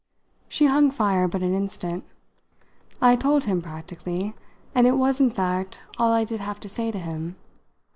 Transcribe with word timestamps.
She 0.49 0.65
hung 0.65 0.89
fire 0.89 1.27
but 1.27 1.43
an 1.43 1.53
instant. 1.53 2.03
"I 2.99 3.15
told 3.15 3.43
him, 3.43 3.61
practically 3.61 4.33
and 4.73 4.87
it 4.87 4.97
was 4.97 5.19
in 5.19 5.29
fact 5.29 5.79
all 5.99 6.11
I 6.11 6.23
did 6.23 6.39
have 6.39 6.59
to 6.61 6.67
say 6.69 6.89
to 6.89 6.97
him. 6.97 7.35